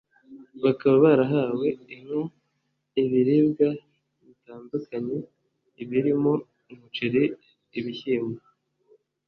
[0.63, 2.21] bakaba barahawe Inka
[3.03, 3.67] ibiribwa
[4.25, 5.17] bitandukanye
[5.89, 6.31] birimo
[6.71, 7.23] umuceri
[7.77, 8.41] ibishyimbo